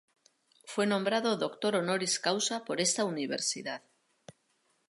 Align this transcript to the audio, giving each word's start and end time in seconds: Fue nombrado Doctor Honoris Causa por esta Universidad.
Fue 0.65 0.87
nombrado 0.87 1.37
Doctor 1.37 1.75
Honoris 1.75 2.19
Causa 2.19 2.65
por 2.65 2.81
esta 2.81 3.03
Universidad. 3.05 3.83